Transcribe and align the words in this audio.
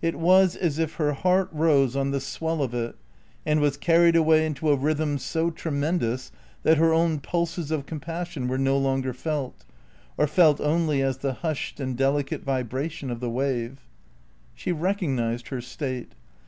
It 0.00 0.14
was 0.14 0.54
as 0.54 0.78
if 0.78 0.94
her 0.94 1.12
heart 1.12 1.48
rose 1.50 1.96
on 1.96 2.12
the 2.12 2.20
swell 2.20 2.62
of 2.62 2.72
it 2.72 2.94
and 3.44 3.58
was 3.60 3.76
carried 3.76 4.14
away 4.14 4.46
into 4.46 4.70
a 4.70 4.76
rhythm 4.76 5.18
so 5.18 5.50
tremendous 5.50 6.30
that 6.62 6.76
her 6.78 6.92
own 6.92 7.18
pulses 7.18 7.72
of 7.72 7.84
compassion 7.84 8.46
were 8.46 8.58
no 8.58 8.78
longer 8.78 9.12
felt, 9.12 9.64
or 10.16 10.28
felt 10.28 10.60
only 10.60 11.02
as 11.02 11.18
the 11.18 11.32
hushed 11.32 11.80
and 11.80 11.96
delicate 11.96 12.44
vibration 12.44 13.10
of 13.10 13.18
the 13.18 13.28
wave. 13.28 13.80
She 14.54 14.70
recognised 14.70 15.48
her 15.48 15.60
state. 15.60 16.12